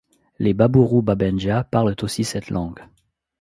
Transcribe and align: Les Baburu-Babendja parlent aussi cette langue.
Les 0.39 0.55
Baburu-Babendja 0.55 1.63
parlent 1.63 1.93
aussi 2.01 2.23
cette 2.23 2.49
langue. 2.49 2.79